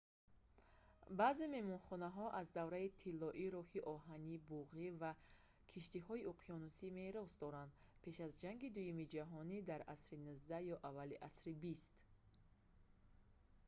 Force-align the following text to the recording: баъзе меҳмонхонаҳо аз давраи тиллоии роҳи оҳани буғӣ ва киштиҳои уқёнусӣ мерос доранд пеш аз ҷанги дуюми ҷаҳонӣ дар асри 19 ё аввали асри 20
баъзе 1.19 1.45
меҳмонхонаҳо 1.55 2.25
аз 2.39 2.47
давраи 2.57 2.95
тиллоии 3.01 3.53
роҳи 3.57 3.81
оҳани 3.95 4.35
буғӣ 4.49 4.87
ва 5.01 5.11
киштиҳои 5.71 6.27
уқёнусӣ 6.31 6.87
мерос 7.01 7.33
доранд 7.43 7.71
пеш 8.03 8.17
аз 8.27 8.33
ҷанги 8.41 8.73
дуюми 8.77 9.09
ҷаҳонӣ 9.13 9.57
дар 9.69 9.81
асри 9.95 10.15
19 10.29 10.71
ё 10.73 10.77
аввали 10.89 11.15
асри 11.27 11.51
20 11.61 11.87